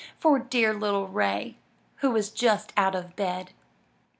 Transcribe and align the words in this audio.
For 0.17 0.39
dear 0.39 0.73
little 0.73 1.07
Ray 1.07 1.59
who 1.97 2.09
was 2.09 2.31
just 2.31 2.73
out 2.75 2.95
of 2.95 3.15
bed. 3.15 3.51